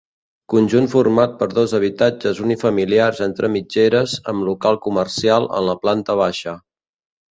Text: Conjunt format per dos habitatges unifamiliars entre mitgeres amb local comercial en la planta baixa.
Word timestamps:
Conjunt 0.53 0.87
format 0.93 1.35
per 1.41 1.47
dos 1.51 1.75
habitatges 1.81 2.41
unifamiliars 2.47 3.23
entre 3.29 3.53
mitgeres 3.59 4.19
amb 4.35 4.51
local 4.51 4.85
comercial 4.91 5.51
en 5.63 5.73
la 5.73 5.81
planta 5.87 6.23
baixa. 6.27 6.61